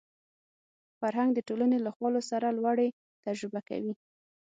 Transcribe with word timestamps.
فرهنګ 0.99 1.29
د 1.33 1.39
ټولنې 1.47 1.77
له 1.85 1.89
خوالو 1.95 2.21
سره 2.31 2.55
لوړې 2.57 2.87
تجربه 3.25 3.61
کوي 3.69 3.93